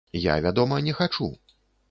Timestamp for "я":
0.21-0.37